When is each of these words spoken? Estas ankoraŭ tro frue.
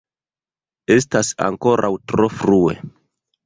Estas 0.95 1.31
ankoraŭ 1.49 1.95
tro 2.13 2.33
frue. 2.41 2.79